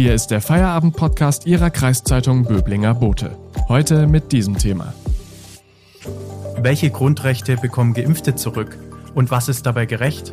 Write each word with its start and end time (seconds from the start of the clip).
Hier 0.00 0.14
ist 0.14 0.28
der 0.28 0.40
Feierabend-Podcast 0.40 1.44
Ihrer 1.44 1.68
Kreiszeitung 1.68 2.46
Böblinger 2.46 2.94
Bote. 2.94 3.36
Heute 3.68 4.06
mit 4.06 4.32
diesem 4.32 4.56
Thema. 4.56 4.94
Welche 6.56 6.88
Grundrechte 6.88 7.58
bekommen 7.58 7.92
Geimpfte 7.92 8.34
zurück? 8.34 8.78
Und 9.14 9.30
was 9.30 9.50
ist 9.50 9.66
dabei 9.66 9.84
gerecht? 9.84 10.32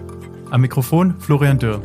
Am 0.52 0.62
Mikrofon 0.62 1.20
Florian 1.20 1.60
Dürr. 1.60 1.82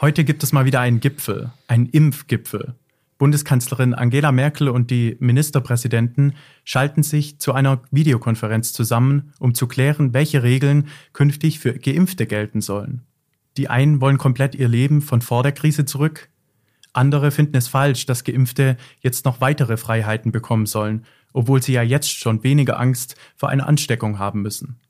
Heute 0.00 0.22
gibt 0.22 0.44
es 0.44 0.52
mal 0.52 0.64
wieder 0.64 0.78
einen 0.78 1.00
Gipfel, 1.00 1.50
einen 1.66 1.86
Impfgipfel. 1.86 2.76
Bundeskanzlerin 3.18 3.94
Angela 3.94 4.32
Merkel 4.32 4.68
und 4.68 4.90
die 4.90 5.16
Ministerpräsidenten 5.20 6.34
schalten 6.64 7.02
sich 7.02 7.38
zu 7.38 7.52
einer 7.52 7.82
Videokonferenz 7.90 8.72
zusammen, 8.72 9.32
um 9.38 9.54
zu 9.54 9.66
klären, 9.66 10.12
welche 10.12 10.42
Regeln 10.42 10.88
künftig 11.12 11.58
für 11.58 11.78
Geimpfte 11.78 12.26
gelten 12.26 12.60
sollen. 12.60 13.02
Die 13.56 13.68
einen 13.68 14.00
wollen 14.00 14.18
komplett 14.18 14.54
ihr 14.54 14.68
Leben 14.68 15.00
von 15.00 15.22
vor 15.22 15.42
der 15.42 15.52
Krise 15.52 15.86
zurück, 15.86 16.28
andere 16.96 17.30
finden 17.30 17.56
es 17.56 17.68
falsch, 17.68 18.06
dass 18.06 18.24
Geimpfte 18.24 18.78
jetzt 19.00 19.26
noch 19.26 19.42
weitere 19.42 19.76
Freiheiten 19.76 20.32
bekommen 20.32 20.64
sollen, 20.64 21.04
obwohl 21.34 21.62
sie 21.62 21.74
ja 21.74 21.82
jetzt 21.82 22.10
schon 22.10 22.42
weniger 22.42 22.80
Angst 22.80 23.16
vor 23.36 23.50
einer 23.50 23.68
Ansteckung 23.68 24.18
haben 24.18 24.40
müssen. 24.40 24.80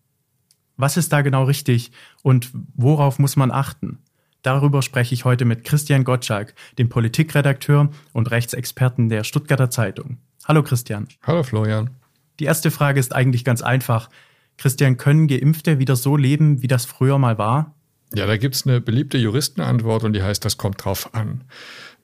Was 0.76 0.96
ist 0.96 1.12
da 1.12 1.22
genau 1.22 1.44
richtig 1.44 1.90
und 2.22 2.52
worauf 2.74 3.18
muss 3.18 3.34
man 3.34 3.50
achten? 3.50 3.98
Darüber 4.46 4.80
spreche 4.80 5.12
ich 5.12 5.24
heute 5.24 5.44
mit 5.44 5.64
Christian 5.64 6.04
Gottschalk, 6.04 6.54
dem 6.78 6.88
Politikredakteur 6.88 7.90
und 8.12 8.30
Rechtsexperten 8.30 9.08
der 9.08 9.24
Stuttgarter 9.24 9.70
Zeitung. 9.70 10.18
Hallo 10.44 10.62
Christian. 10.62 11.08
Hallo 11.24 11.42
Florian. 11.42 11.90
Die 12.38 12.44
erste 12.44 12.70
Frage 12.70 13.00
ist 13.00 13.12
eigentlich 13.12 13.44
ganz 13.44 13.60
einfach. 13.60 14.08
Christian, 14.56 14.98
können 14.98 15.26
Geimpfte 15.26 15.80
wieder 15.80 15.96
so 15.96 16.16
leben, 16.16 16.62
wie 16.62 16.68
das 16.68 16.84
früher 16.84 17.18
mal 17.18 17.38
war? 17.38 17.74
Ja, 18.14 18.26
da 18.26 18.36
gibt 18.36 18.54
es 18.54 18.64
eine 18.64 18.80
beliebte 18.80 19.18
Juristenantwort 19.18 20.04
und 20.04 20.12
die 20.12 20.22
heißt, 20.22 20.44
das 20.44 20.56
kommt 20.56 20.84
drauf 20.84 21.12
an. 21.12 21.42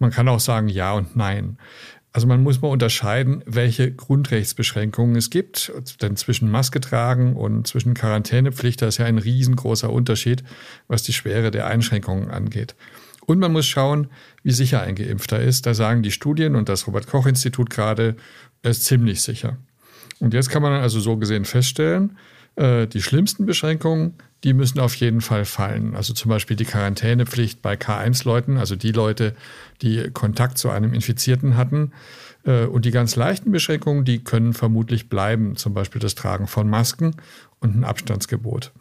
Man 0.01 0.11
kann 0.11 0.27
auch 0.27 0.41
sagen 0.41 0.67
ja 0.67 0.95
und 0.95 1.15
nein. 1.15 1.59
Also 2.13 2.27
man 2.27 2.43
muss 2.43 2.61
mal 2.61 2.69
unterscheiden, 2.69 3.43
welche 3.47 3.91
Grundrechtsbeschränkungen 3.91 5.17
es 5.17 5.31
gibt. 5.31 5.73
Denn 6.03 6.17
zwischen 6.17 6.51
Maske 6.51 6.81
tragen 6.81 7.37
und 7.37 7.67
zwischen 7.67 7.95
Quarantänepflicht, 7.95 8.83
da 8.83 8.89
ist 8.89 8.99
ja 8.99 9.07
ein 9.07 9.19
riesengroßer 9.19 9.91
Unterschied, 9.91 10.45
was 10.89 11.03
die 11.03 11.15
Schwere 11.15 11.51
der 11.51 11.67
Einschränkungen 11.67 12.31
angeht. 12.31 12.75
Und 13.25 13.39
man 13.39 13.53
muss 13.53 13.67
schauen, 13.67 14.09
wie 14.43 14.51
sicher 14.51 14.83
ein 14.83 14.95
Geimpfter 14.95 15.41
ist. 15.41 15.65
Da 15.65 15.75
sagen 15.75 16.03
die 16.03 16.11
Studien 16.11 16.55
und 16.55 16.69
das 16.69 16.87
Robert 16.87 17.07
Koch 17.07 17.27
Institut 17.27 17.71
gerade, 17.71 18.17
er 18.63 18.73
ist 18.73 18.85
ziemlich 18.85 19.23
sicher. 19.23 19.57
Und 20.19 20.35
jetzt 20.35 20.51
kann 20.51 20.63
man 20.63 20.73
also 20.73 21.01
so 21.01 21.17
gesehen 21.17 21.45
feststellen, 21.45 22.19
äh, 22.57 22.87
die 22.87 23.03
schlimmsten 23.03 23.47
Beschränkungen, 23.47 24.15
die 24.45 24.55
müssen 24.55 24.81
auf 24.81 24.95
jeden 24.97 25.21
Fall 25.21 25.45
fallen. 25.45 25.95
Also 25.95 26.15
zum 26.15 26.29
Beispiel 26.29 26.57
die 26.57 26.65
Quarantänepflicht 26.65 27.63
bei 27.63 27.75
K1-Leuten, 27.75 28.57
also 28.59 28.77
die 28.77 28.93
Leute, 28.93 29.35
die 29.83 30.11
Kontakt 30.11 30.59
zu 30.59 30.71
einem 30.71 30.93
Infizierten 30.93 31.57
hatten. 31.57 31.93
Äh, 32.45 32.65
und 32.65 32.85
die 32.85 32.91
ganz 32.91 33.17
leichten 33.17 33.53
Beschränkungen, 33.53 34.05
die 34.05 34.23
können 34.23 34.53
vermutlich 34.53 35.09
bleiben, 35.09 35.57
zum 35.57 35.75
Beispiel 35.75 36.01
das 36.01 36.15
Tragen 36.15 36.47
von 36.47 36.69
Masken 36.69 37.17
und 37.61 37.77
ein 37.77 37.85
Abstandsgebot. 37.85 38.73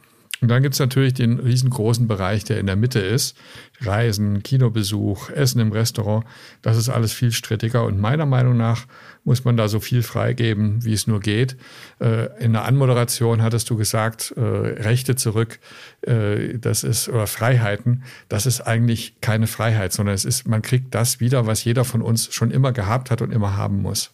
Und 0.41 0.47
dann 0.47 0.63
gibt 0.63 0.73
es 0.73 0.79
natürlich 0.79 1.13
den 1.13 1.39
riesengroßen 1.39 2.07
Bereich, 2.07 2.43
der 2.43 2.59
in 2.59 2.65
der 2.65 2.75
Mitte 2.75 2.99
ist. 2.99 3.37
Reisen, 3.79 4.41
Kinobesuch, 4.41 5.29
Essen 5.29 5.61
im 5.61 5.71
Restaurant, 5.71 6.25
das 6.63 6.77
ist 6.77 6.89
alles 6.89 7.13
viel 7.13 7.31
strittiger. 7.31 7.85
Und 7.85 7.99
meiner 7.99 8.25
Meinung 8.25 8.57
nach 8.57 8.87
muss 9.23 9.45
man 9.45 9.55
da 9.55 9.67
so 9.67 9.79
viel 9.79 10.01
freigeben, 10.01 10.83
wie 10.83 10.93
es 10.93 11.05
nur 11.05 11.19
geht. 11.19 11.57
Äh, 11.99 12.43
in 12.43 12.53
der 12.53 12.65
Anmoderation 12.65 13.43
hattest 13.43 13.69
du 13.69 13.77
gesagt, 13.77 14.33
äh, 14.35 14.41
Rechte 14.41 15.15
zurück, 15.15 15.59
äh, 16.01 16.57
das 16.57 16.83
ist, 16.83 17.07
oder 17.07 17.27
Freiheiten, 17.27 18.03
das 18.27 18.47
ist 18.47 18.61
eigentlich 18.61 19.21
keine 19.21 19.45
Freiheit, 19.45 19.93
sondern 19.93 20.15
es 20.15 20.25
ist, 20.25 20.47
man 20.47 20.63
kriegt 20.63 20.95
das 20.95 21.19
wieder, 21.19 21.45
was 21.45 21.63
jeder 21.63 21.85
von 21.85 22.01
uns 22.01 22.33
schon 22.33 22.49
immer 22.49 22.71
gehabt 22.71 23.11
hat 23.11 23.21
und 23.21 23.31
immer 23.31 23.57
haben 23.57 23.83
muss. 23.83 24.11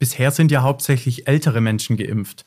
Bisher 0.00 0.32
sind 0.32 0.50
ja 0.50 0.62
hauptsächlich 0.62 1.28
ältere 1.28 1.60
Menschen 1.60 1.96
geimpft 1.96 2.44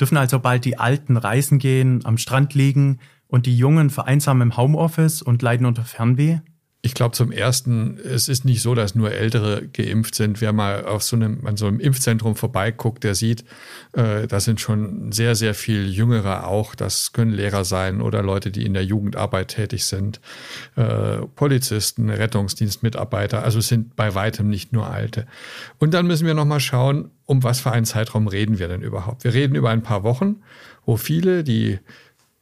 dürfen 0.00 0.16
also 0.16 0.38
bald 0.38 0.64
die 0.64 0.78
Alten 0.78 1.16
reisen 1.16 1.58
gehen, 1.58 2.04
am 2.04 2.18
Strand 2.18 2.54
liegen 2.54 2.98
und 3.28 3.46
die 3.46 3.56
Jungen 3.56 3.90
vereinsamen 3.90 4.50
im 4.50 4.56
Homeoffice 4.56 5.22
und 5.22 5.42
leiden 5.42 5.66
unter 5.66 5.84
Fernweh? 5.84 6.40
Ich 6.86 6.94
glaube 6.94 7.16
zum 7.16 7.32
ersten, 7.32 7.98
es 7.98 8.28
ist 8.28 8.44
nicht 8.44 8.62
so, 8.62 8.76
dass 8.76 8.94
nur 8.94 9.10
Ältere 9.10 9.66
geimpft 9.66 10.14
sind. 10.14 10.40
Wer 10.40 10.52
mal 10.52 10.84
auf 10.84 11.02
so 11.02 11.16
einem, 11.16 11.44
an 11.44 11.56
so 11.56 11.66
einem 11.66 11.80
Impfzentrum 11.80 12.36
vorbeiguckt, 12.36 13.02
der 13.02 13.16
sieht, 13.16 13.44
äh, 13.92 14.28
da 14.28 14.38
sind 14.38 14.60
schon 14.60 15.10
sehr, 15.10 15.34
sehr 15.34 15.54
viel 15.54 15.88
Jüngere 15.88 16.46
auch. 16.46 16.76
Das 16.76 17.12
können 17.12 17.32
Lehrer 17.32 17.64
sein 17.64 18.00
oder 18.00 18.22
Leute, 18.22 18.52
die 18.52 18.64
in 18.64 18.72
der 18.72 18.84
Jugendarbeit 18.84 19.48
tätig 19.48 19.84
sind, 19.84 20.20
äh, 20.76 21.26
Polizisten, 21.34 22.08
Rettungsdienstmitarbeiter. 22.08 23.42
Also 23.42 23.58
es 23.58 23.66
sind 23.66 23.96
bei 23.96 24.14
weitem 24.14 24.48
nicht 24.48 24.72
nur 24.72 24.88
Alte. 24.88 25.26
Und 25.78 25.92
dann 25.92 26.06
müssen 26.06 26.24
wir 26.24 26.34
nochmal 26.34 26.60
schauen, 26.60 27.10
um 27.24 27.42
was 27.42 27.58
für 27.58 27.72
einen 27.72 27.84
Zeitraum 27.84 28.28
reden 28.28 28.60
wir 28.60 28.68
denn 28.68 28.82
überhaupt? 28.82 29.24
Wir 29.24 29.34
reden 29.34 29.56
über 29.56 29.70
ein 29.70 29.82
paar 29.82 30.04
Wochen, 30.04 30.36
wo 30.84 30.96
viele, 30.96 31.42
die 31.42 31.80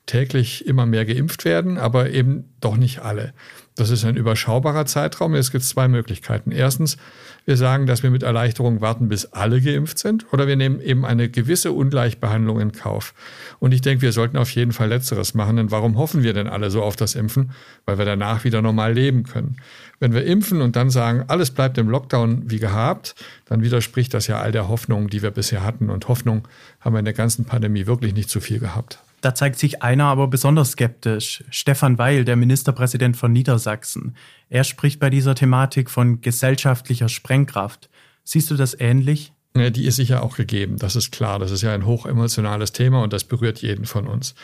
täglich 0.06 0.66
immer 0.66 0.86
mehr 0.86 1.04
geimpft 1.04 1.44
werden, 1.44 1.78
aber 1.78 2.10
eben 2.10 2.44
doch 2.60 2.76
nicht 2.76 3.00
alle. 3.00 3.32
Das 3.76 3.90
ist 3.90 4.04
ein 4.04 4.16
überschaubarer 4.16 4.86
Zeitraum. 4.86 5.34
Es 5.34 5.50
gibt 5.50 5.64
zwei 5.64 5.88
Möglichkeiten. 5.88 6.52
Erstens, 6.52 6.96
wir 7.44 7.56
sagen, 7.56 7.86
dass 7.86 8.04
wir 8.04 8.10
mit 8.10 8.22
Erleichterung 8.22 8.80
warten, 8.80 9.08
bis 9.08 9.26
alle 9.26 9.60
geimpft 9.60 9.98
sind, 9.98 10.32
oder 10.32 10.46
wir 10.46 10.54
nehmen 10.54 10.80
eben 10.80 11.04
eine 11.04 11.28
gewisse 11.28 11.72
Ungleichbehandlung 11.72 12.60
in 12.60 12.72
Kauf. 12.72 13.14
Und 13.58 13.72
ich 13.72 13.80
denke, 13.80 14.02
wir 14.02 14.12
sollten 14.12 14.36
auf 14.36 14.50
jeden 14.50 14.72
Fall 14.72 14.88
Letzteres 14.88 15.34
machen, 15.34 15.56
denn 15.56 15.70
warum 15.72 15.98
hoffen 15.98 16.22
wir 16.22 16.34
denn 16.34 16.46
alle 16.46 16.70
so 16.70 16.82
auf 16.82 16.94
das 16.94 17.16
Impfen? 17.16 17.50
Weil 17.84 17.98
wir 17.98 18.04
danach 18.04 18.44
wieder 18.44 18.62
normal 18.62 18.92
leben 18.92 19.24
können. 19.24 19.56
Wenn 19.98 20.14
wir 20.14 20.24
impfen 20.24 20.62
und 20.62 20.76
dann 20.76 20.90
sagen, 20.90 21.24
alles 21.26 21.50
bleibt 21.50 21.76
im 21.76 21.88
Lockdown 21.88 22.50
wie 22.50 22.60
gehabt, 22.60 23.16
dann 23.46 23.62
widerspricht 23.62 24.14
das 24.14 24.28
ja 24.28 24.38
all 24.40 24.52
der 24.52 24.68
Hoffnungen, 24.68 25.08
die 25.08 25.22
wir 25.22 25.32
bisher 25.32 25.64
hatten. 25.64 25.90
Und 25.90 26.06
Hoffnung 26.08 26.46
haben 26.80 26.94
wir 26.94 27.00
in 27.00 27.04
der 27.06 27.14
ganzen 27.14 27.44
Pandemie 27.44 27.86
wirklich 27.86 28.14
nicht 28.14 28.30
zu 28.30 28.40
viel 28.40 28.60
gehabt. 28.60 29.00
Da 29.24 29.34
zeigt 29.34 29.58
sich 29.58 29.82
einer 29.82 30.04
aber 30.04 30.28
besonders 30.28 30.72
skeptisch. 30.72 31.44
Stefan 31.48 31.96
Weil, 31.96 32.26
der 32.26 32.36
Ministerpräsident 32.36 33.16
von 33.16 33.32
Niedersachsen. 33.32 34.16
Er 34.50 34.64
spricht 34.64 35.00
bei 35.00 35.08
dieser 35.08 35.34
Thematik 35.34 35.88
von 35.88 36.20
gesellschaftlicher 36.20 37.08
Sprengkraft. 37.08 37.88
Siehst 38.22 38.50
du 38.50 38.54
das 38.54 38.78
ähnlich? 38.78 39.32
Ja, 39.56 39.70
die 39.70 39.86
ist 39.86 39.96
sicher 39.96 40.22
auch 40.22 40.36
gegeben, 40.36 40.76
das 40.76 40.94
ist 40.94 41.10
klar. 41.10 41.38
Das 41.38 41.52
ist 41.52 41.62
ja 41.62 41.72
ein 41.72 41.86
hochemotionales 41.86 42.72
Thema 42.72 43.02
und 43.02 43.14
das 43.14 43.24
berührt 43.24 43.62
jeden 43.62 43.86
von 43.86 44.06
uns. 44.06 44.34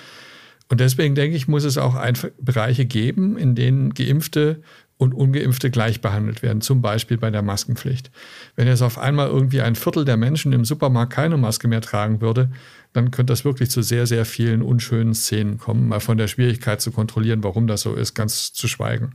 Und 0.70 0.80
deswegen 0.80 1.14
denke 1.14 1.36
ich, 1.36 1.46
muss 1.46 1.64
es 1.64 1.76
auch 1.76 2.02
Bereiche 2.40 2.86
geben, 2.86 3.36
in 3.36 3.54
denen 3.54 3.92
Geimpfte 3.92 4.62
und 5.00 5.14
Ungeimpfte 5.14 5.70
gleich 5.70 6.02
behandelt 6.02 6.42
werden, 6.42 6.60
zum 6.60 6.82
Beispiel 6.82 7.16
bei 7.16 7.30
der 7.30 7.40
Maskenpflicht. 7.40 8.10
Wenn 8.54 8.68
jetzt 8.68 8.82
auf 8.82 8.98
einmal 8.98 9.28
irgendwie 9.28 9.62
ein 9.62 9.74
Viertel 9.74 10.04
der 10.04 10.18
Menschen 10.18 10.52
im 10.52 10.66
Supermarkt 10.66 11.14
keine 11.14 11.38
Maske 11.38 11.68
mehr 11.68 11.80
tragen 11.80 12.20
würde, 12.20 12.50
dann 12.92 13.10
könnte 13.10 13.32
das 13.32 13.46
wirklich 13.46 13.70
zu 13.70 13.80
sehr, 13.80 14.06
sehr 14.06 14.26
vielen 14.26 14.60
unschönen 14.60 15.14
Szenen 15.14 15.56
kommen, 15.56 15.88
mal 15.88 16.00
von 16.00 16.18
der 16.18 16.28
Schwierigkeit 16.28 16.82
zu 16.82 16.90
kontrollieren, 16.90 17.42
warum 17.42 17.66
das 17.66 17.80
so 17.80 17.94
ist, 17.94 18.12
ganz 18.12 18.52
zu 18.52 18.68
schweigen. 18.68 19.12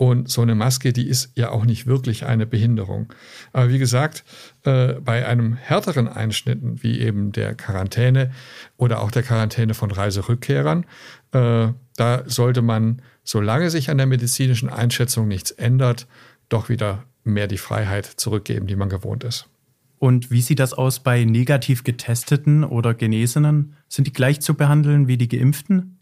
Und 0.00 0.30
so 0.30 0.40
eine 0.40 0.54
Maske, 0.54 0.94
die 0.94 1.06
ist 1.06 1.30
ja 1.34 1.50
auch 1.50 1.66
nicht 1.66 1.86
wirklich 1.86 2.24
eine 2.24 2.46
Behinderung. 2.46 3.12
Aber 3.52 3.68
wie 3.68 3.78
gesagt, 3.78 4.24
äh, 4.64 4.94
bei 4.94 5.26
einem 5.26 5.52
härteren 5.52 6.08
Einschnitten, 6.08 6.82
wie 6.82 7.00
eben 7.00 7.32
der 7.32 7.54
Quarantäne 7.54 8.30
oder 8.78 9.02
auch 9.02 9.10
der 9.10 9.22
Quarantäne 9.22 9.74
von 9.74 9.90
Reiserückkehrern, 9.90 10.86
äh, 11.32 11.68
da 11.98 12.22
sollte 12.24 12.62
man, 12.62 13.02
solange 13.24 13.68
sich 13.68 13.90
an 13.90 13.98
der 13.98 14.06
medizinischen 14.06 14.70
Einschätzung 14.70 15.28
nichts 15.28 15.50
ändert, 15.50 16.06
doch 16.48 16.70
wieder 16.70 17.04
mehr 17.22 17.46
die 17.46 17.58
Freiheit 17.58 18.06
zurückgeben, 18.06 18.66
die 18.66 18.76
man 18.76 18.88
gewohnt 18.88 19.22
ist. 19.22 19.50
Und 19.98 20.30
wie 20.30 20.40
sieht 20.40 20.60
das 20.60 20.72
aus 20.72 21.00
bei 21.00 21.24
negativ 21.24 21.84
getesteten 21.84 22.64
oder 22.64 22.94
Genesenen? 22.94 23.76
Sind 23.86 24.06
die 24.06 24.14
gleich 24.14 24.40
zu 24.40 24.54
behandeln 24.54 25.08
wie 25.08 25.18
die 25.18 25.28
Geimpften? 25.28 25.99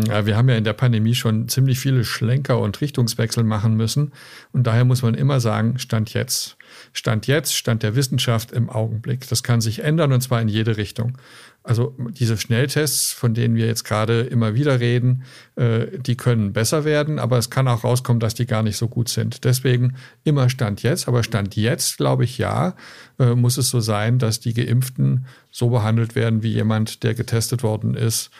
Ja, 0.00 0.24
wir 0.24 0.36
haben 0.36 0.48
ja 0.48 0.56
in 0.56 0.64
der 0.64 0.72
Pandemie 0.72 1.14
schon 1.14 1.48
ziemlich 1.48 1.78
viele 1.78 2.04
Schlenker 2.04 2.58
und 2.58 2.80
Richtungswechsel 2.80 3.44
machen 3.44 3.76
müssen. 3.76 4.12
Und 4.52 4.66
daher 4.66 4.84
muss 4.84 5.02
man 5.02 5.14
immer 5.14 5.40
sagen, 5.40 5.78
Stand 5.78 6.14
jetzt. 6.14 6.56
Stand 6.94 7.26
jetzt, 7.26 7.54
Stand 7.54 7.82
der 7.82 7.94
Wissenschaft 7.94 8.52
im 8.52 8.70
Augenblick. 8.70 9.28
Das 9.28 9.42
kann 9.42 9.60
sich 9.60 9.84
ändern 9.84 10.12
und 10.12 10.22
zwar 10.22 10.40
in 10.40 10.48
jede 10.48 10.78
Richtung. 10.78 11.18
Also 11.64 11.94
diese 11.98 12.36
Schnelltests, 12.38 13.12
von 13.12 13.34
denen 13.34 13.54
wir 13.54 13.66
jetzt 13.66 13.84
gerade 13.84 14.22
immer 14.22 14.54
wieder 14.54 14.80
reden, 14.80 15.22
äh, 15.54 15.86
die 15.98 16.16
können 16.16 16.52
besser 16.52 16.84
werden, 16.84 17.18
aber 17.18 17.38
es 17.38 17.50
kann 17.50 17.68
auch 17.68 17.84
rauskommen, 17.84 18.18
dass 18.18 18.34
die 18.34 18.46
gar 18.46 18.62
nicht 18.62 18.76
so 18.76 18.88
gut 18.88 19.08
sind. 19.08 19.44
Deswegen 19.44 19.94
immer 20.24 20.48
Stand 20.48 20.82
jetzt, 20.82 21.06
aber 21.06 21.22
Stand 21.22 21.54
jetzt, 21.54 21.98
glaube 21.98 22.24
ich, 22.24 22.38
ja, 22.38 22.74
äh, 23.20 23.34
muss 23.34 23.58
es 23.58 23.68
so 23.68 23.78
sein, 23.78 24.18
dass 24.18 24.40
die 24.40 24.54
Geimpften 24.54 25.26
so 25.50 25.68
behandelt 25.68 26.16
werden 26.16 26.42
wie 26.42 26.52
jemand, 26.52 27.04
der 27.04 27.14
getestet 27.14 27.62
worden 27.62 27.94
ist 27.94 28.30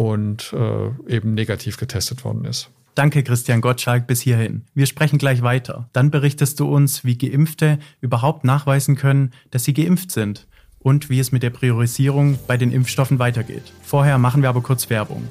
und 0.00 0.54
äh, 0.54 1.14
eben 1.14 1.34
negativ 1.34 1.76
getestet 1.76 2.24
worden 2.24 2.46
ist. 2.46 2.70
Danke, 2.94 3.22
Christian 3.22 3.60
Gottschalk, 3.60 4.06
bis 4.06 4.22
hierhin. 4.22 4.64
Wir 4.72 4.86
sprechen 4.86 5.18
gleich 5.18 5.42
weiter. 5.42 5.90
Dann 5.92 6.10
berichtest 6.10 6.58
du 6.58 6.74
uns, 6.74 7.04
wie 7.04 7.18
Geimpfte 7.18 7.78
überhaupt 8.00 8.42
nachweisen 8.42 8.96
können, 8.96 9.34
dass 9.50 9.64
sie 9.64 9.74
geimpft 9.74 10.10
sind 10.10 10.48
und 10.78 11.10
wie 11.10 11.18
es 11.18 11.32
mit 11.32 11.42
der 11.42 11.50
Priorisierung 11.50 12.38
bei 12.46 12.56
den 12.56 12.72
Impfstoffen 12.72 13.18
weitergeht. 13.18 13.74
Vorher 13.82 14.16
machen 14.16 14.40
wir 14.40 14.48
aber 14.48 14.62
kurz 14.62 14.88
Werbung. 14.88 15.22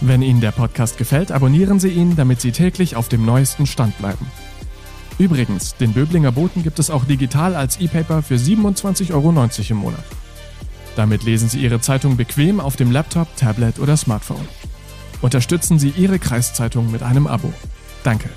Wenn 0.00 0.22
Ihnen 0.22 0.40
der 0.40 0.52
Podcast 0.52 0.96
gefällt, 0.96 1.32
abonnieren 1.32 1.80
Sie 1.80 1.90
ihn, 1.90 2.16
damit 2.16 2.40
Sie 2.40 2.52
täglich 2.52 2.96
auf 2.96 3.10
dem 3.10 3.26
neuesten 3.26 3.66
Stand 3.66 3.98
bleiben. 3.98 4.26
Übrigens, 5.18 5.76
den 5.76 5.92
Böblinger 5.92 6.32
Boten 6.32 6.62
gibt 6.62 6.78
es 6.78 6.88
auch 6.88 7.04
digital 7.04 7.54
als 7.54 7.78
E-Paper 7.78 8.22
für 8.22 8.36
27,90 8.36 9.12
Euro 9.12 9.28
im 9.68 9.76
Monat. 9.76 10.21
Damit 10.96 11.24
lesen 11.24 11.48
Sie 11.48 11.60
Ihre 11.60 11.80
Zeitung 11.80 12.16
bequem 12.16 12.60
auf 12.60 12.76
dem 12.76 12.90
Laptop, 12.90 13.34
Tablet 13.36 13.78
oder 13.78 13.96
Smartphone. 13.96 14.46
Unterstützen 15.22 15.78
Sie 15.78 15.90
Ihre 15.90 16.18
Kreiszeitung 16.18 16.90
mit 16.90 17.02
einem 17.02 17.26
Abo. 17.26 17.52
Danke. 18.04 18.28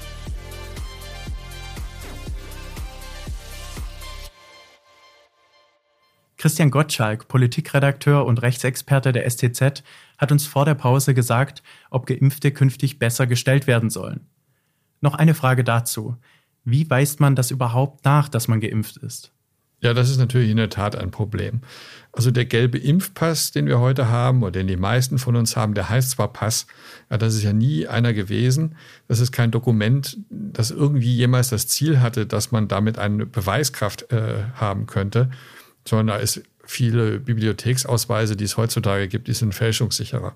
Christian 6.38 6.70
Gottschalk, 6.70 7.28
Politikredakteur 7.28 8.24
und 8.24 8.42
Rechtsexperte 8.42 9.12
der 9.12 9.28
STZ, 9.28 9.84
hat 10.20 10.32
uns 10.32 10.46
vor 10.46 10.64
der 10.64 10.76
Pause 10.76 11.16
gesagt, 11.16 11.64
ob 11.90 12.06
Geimpfte 12.06 12.52
künftig 12.52 13.00
besser 13.00 13.26
gestellt 13.26 13.66
werden 13.66 13.90
sollen. 13.90 14.28
Noch 15.02 15.16
eine 15.16 15.34
Frage 15.34 15.64
dazu. 15.64 16.18
Wie 16.64 16.88
weist 16.88 17.20
man 17.20 17.36
das 17.36 17.50
überhaupt 17.50 18.06
nach, 18.06 18.30
dass 18.30 18.48
man 18.48 18.62
geimpft 18.62 18.98
ist? 18.98 19.34
Ja, 19.86 19.94
das 19.94 20.10
ist 20.10 20.18
natürlich 20.18 20.50
in 20.50 20.58
der 20.58 20.70
Tat 20.70 20.96
ein 20.96 21.12
Problem. 21.12 21.62
Also 22.12 22.32
der 22.32 22.46
gelbe 22.46 22.78
Impfpass, 22.78 23.52
den 23.52 23.68
wir 23.68 23.80
heute 23.80 24.10
haben 24.10 24.42
oder 24.42 24.52
den 24.52 24.68
die 24.68 24.78
meisten 24.78 25.18
von 25.18 25.36
uns 25.36 25.56
haben, 25.56 25.74
der 25.74 25.90
heißt 25.90 26.12
zwar 26.12 26.34
Pass, 26.34 26.66
ja, 27.10 27.18
das 27.18 27.36
ist 27.36 27.44
ja 27.44 27.54
nie 27.54 27.88
einer 27.88 28.14
gewesen. 28.14 28.76
Das 29.08 29.20
ist 29.20 29.32
kein 29.32 29.52
Dokument, 29.52 30.18
das 30.30 30.72
irgendwie 30.72 31.16
jemals 31.16 31.50
das 31.50 31.68
Ziel 31.68 32.00
hatte, 32.02 32.26
dass 32.26 32.52
man 32.52 32.68
damit 32.68 32.98
eine 32.98 33.26
Beweiskraft 33.26 34.12
äh, 34.12 34.46
haben 34.56 34.88
könnte 34.88 35.30
sondern 35.88 36.08
da 36.08 36.16
ist 36.18 36.42
viele 36.66 37.20
Bibliotheksausweise, 37.20 38.36
die 38.36 38.44
es 38.44 38.58
heutzutage 38.58 39.08
gibt, 39.08 39.28
die 39.28 39.34
sind 39.34 39.54
fälschungssicherer. 39.54 40.36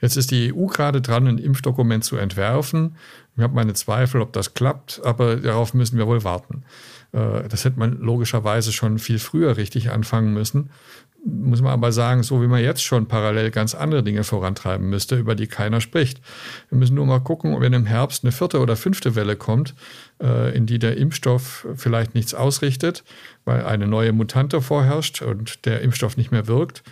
Jetzt 0.00 0.16
ist 0.16 0.30
die 0.30 0.54
EU 0.54 0.66
gerade 0.66 1.00
dran, 1.00 1.26
ein 1.26 1.38
Impfdokument 1.38 2.04
zu 2.04 2.16
entwerfen. 2.16 2.96
Ich 3.36 3.42
habe 3.42 3.54
meine 3.54 3.74
Zweifel, 3.74 4.20
ob 4.20 4.32
das 4.32 4.54
klappt, 4.54 5.00
aber 5.04 5.36
darauf 5.36 5.74
müssen 5.74 5.98
wir 5.98 6.06
wohl 6.06 6.24
warten. 6.24 6.64
Äh, 7.12 7.48
das 7.48 7.64
hätte 7.64 7.78
man 7.78 7.98
logischerweise 7.98 8.72
schon 8.72 8.98
viel 8.98 9.18
früher 9.18 9.56
richtig 9.56 9.90
anfangen 9.90 10.32
müssen 10.32 10.70
muss 11.24 11.60
man 11.60 11.72
aber 11.72 11.92
sagen, 11.92 12.22
so 12.22 12.42
wie 12.42 12.46
man 12.46 12.62
jetzt 12.62 12.82
schon 12.82 13.06
parallel 13.06 13.50
ganz 13.50 13.74
andere 13.74 14.02
Dinge 14.02 14.24
vorantreiben 14.24 14.88
müsste, 14.88 15.16
über 15.16 15.34
die 15.34 15.46
keiner 15.46 15.80
spricht. 15.80 16.20
Wir 16.70 16.78
müssen 16.78 16.94
nur 16.94 17.06
mal 17.06 17.20
gucken, 17.20 17.60
wenn 17.60 17.72
im 17.72 17.86
Herbst 17.86 18.24
eine 18.24 18.32
vierte 18.32 18.60
oder 18.60 18.76
fünfte 18.76 19.14
Welle 19.14 19.36
kommt, 19.36 19.74
äh, 20.22 20.56
in 20.56 20.66
die 20.66 20.78
der 20.78 20.96
Impfstoff 20.96 21.66
vielleicht 21.76 22.14
nichts 22.14 22.34
ausrichtet, 22.34 23.04
weil 23.44 23.64
eine 23.64 23.86
neue 23.86 24.12
Mutante 24.12 24.62
vorherrscht 24.62 25.22
und 25.22 25.64
der 25.66 25.82
Impfstoff 25.82 26.16
nicht 26.16 26.32
mehr 26.32 26.46
wirkt, 26.46 26.82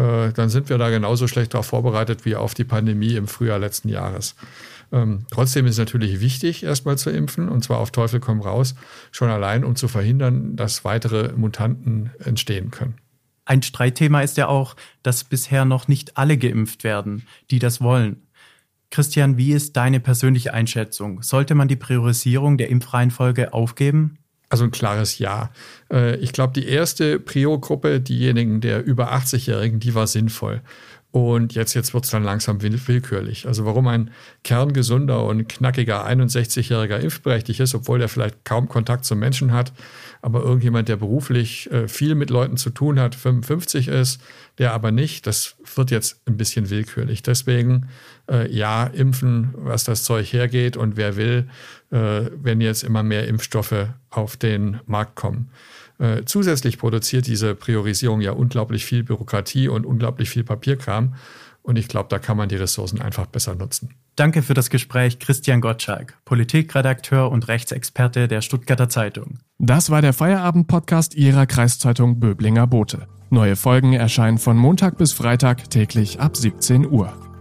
dann 0.00 0.48
sind 0.48 0.68
wir 0.68 0.78
da 0.78 0.90
genauso 0.90 1.28
schlecht 1.28 1.54
darauf 1.54 1.66
vorbereitet 1.66 2.24
wie 2.24 2.36
auf 2.36 2.54
die 2.54 2.64
Pandemie 2.64 3.14
im 3.14 3.28
Frühjahr 3.28 3.58
letzten 3.58 3.88
Jahres. 3.88 4.34
Ähm, 4.92 5.26
trotzdem 5.30 5.66
ist 5.66 5.72
es 5.72 5.78
natürlich 5.78 6.20
wichtig, 6.20 6.62
erstmal 6.62 6.98
zu 6.98 7.10
impfen, 7.10 7.48
und 7.48 7.64
zwar 7.64 7.78
auf 7.78 7.90
Teufel 7.90 8.20
komm 8.20 8.40
raus, 8.40 8.74
schon 9.10 9.30
allein, 9.30 9.64
um 9.64 9.74
zu 9.74 9.88
verhindern, 9.88 10.54
dass 10.54 10.84
weitere 10.84 11.32
Mutanten 11.32 12.10
entstehen 12.18 12.70
können. 12.70 12.96
Ein 13.44 13.62
Streitthema 13.62 14.20
ist 14.20 14.36
ja 14.36 14.48
auch, 14.48 14.76
dass 15.02 15.24
bisher 15.24 15.64
noch 15.64 15.88
nicht 15.88 16.16
alle 16.16 16.36
geimpft 16.36 16.84
werden, 16.84 17.26
die 17.50 17.58
das 17.58 17.80
wollen. 17.80 18.28
Christian, 18.90 19.38
wie 19.38 19.52
ist 19.52 19.76
deine 19.76 20.00
persönliche 20.00 20.52
Einschätzung? 20.52 21.22
Sollte 21.22 21.54
man 21.54 21.66
die 21.66 21.76
Priorisierung 21.76 22.58
der 22.58 22.68
Impfreihenfolge 22.68 23.54
aufgeben? 23.54 24.18
Also 24.52 24.64
ein 24.64 24.70
klares 24.70 25.18
Ja. 25.18 25.50
Äh, 25.90 26.16
ich 26.16 26.34
glaube, 26.34 26.52
die 26.52 26.68
erste 26.68 27.18
Prio-Gruppe, 27.18 28.00
diejenigen 28.00 28.60
der 28.60 28.84
über 28.84 29.14
80-Jährigen, 29.14 29.80
die 29.80 29.94
war 29.94 30.06
sinnvoll. 30.06 30.60
Und 31.10 31.54
jetzt, 31.54 31.72
jetzt 31.72 31.94
wird 31.94 32.04
es 32.04 32.10
dann 32.10 32.22
langsam 32.22 32.60
willkürlich. 32.60 33.46
Also 33.46 33.64
warum 33.64 33.86
ein 33.86 34.10
kerngesunder 34.44 35.24
und 35.24 35.48
knackiger 35.48 36.06
61-Jähriger 36.06 36.98
impfberechtigt 36.98 37.60
ist, 37.60 37.74
obwohl 37.74 38.02
er 38.02 38.10
vielleicht 38.10 38.44
kaum 38.44 38.68
Kontakt 38.68 39.06
zum 39.06 39.20
Menschen 39.20 39.52
hat, 39.52 39.72
aber 40.20 40.42
irgendjemand, 40.42 40.88
der 40.90 40.96
beruflich 40.96 41.70
äh, 41.70 41.88
viel 41.88 42.14
mit 42.14 42.28
Leuten 42.28 42.58
zu 42.58 42.68
tun 42.68 43.00
hat, 43.00 43.14
55 43.14 43.88
ist, 43.88 44.20
der 44.58 44.74
aber 44.74 44.90
nicht, 44.90 45.26
das 45.26 45.56
wird 45.74 45.90
jetzt 45.90 46.20
ein 46.26 46.36
bisschen 46.36 46.68
willkürlich. 46.68 47.22
Deswegen 47.22 47.88
äh, 48.30 48.50
ja, 48.50 48.84
impfen, 48.84 49.54
was 49.56 49.84
das 49.84 50.04
Zeug 50.04 50.30
hergeht 50.30 50.76
und 50.76 50.96
wer 50.96 51.16
will, 51.16 51.48
wenn 51.98 52.60
jetzt 52.60 52.82
immer 52.84 53.02
mehr 53.02 53.28
Impfstoffe 53.28 53.88
auf 54.10 54.36
den 54.36 54.80
Markt 54.86 55.14
kommen. 55.14 55.50
Äh, 55.98 56.24
zusätzlich 56.24 56.78
produziert 56.78 57.26
diese 57.26 57.54
Priorisierung 57.54 58.20
ja 58.20 58.32
unglaublich 58.32 58.84
viel 58.84 59.04
Bürokratie 59.04 59.68
und 59.68 59.86
unglaublich 59.86 60.30
viel 60.30 60.42
Papierkram. 60.42 61.14
Und 61.62 61.76
ich 61.76 61.86
glaube, 61.86 62.08
da 62.08 62.18
kann 62.18 62.36
man 62.36 62.48
die 62.48 62.56
Ressourcen 62.56 63.00
einfach 63.00 63.26
besser 63.26 63.54
nutzen. 63.54 63.94
Danke 64.16 64.42
für 64.42 64.54
das 64.54 64.68
Gespräch, 64.68 65.20
Christian 65.20 65.60
Gottschalk, 65.60 66.18
Politikredakteur 66.24 67.30
und 67.30 67.46
Rechtsexperte 67.46 68.26
der 68.26 68.40
Stuttgarter 68.40 68.88
Zeitung. 68.88 69.38
Das 69.58 69.88
war 69.90 70.02
der 70.02 70.12
Feierabend-Podcast 70.12 71.14
Ihrer 71.14 71.46
Kreiszeitung 71.46 72.18
Böblinger 72.18 72.66
Bote. 72.66 73.06
Neue 73.30 73.56
Folgen 73.56 73.94
erscheinen 73.94 74.38
von 74.38 74.56
Montag 74.56 74.98
bis 74.98 75.12
Freitag 75.12 75.70
täglich 75.70 76.20
ab 76.20 76.36
17 76.36 76.90
Uhr. 76.90 77.31